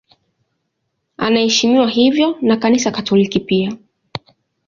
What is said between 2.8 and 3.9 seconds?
Katoliki pia.